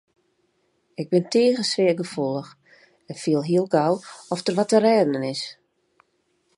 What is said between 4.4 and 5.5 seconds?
der wat te rêden is.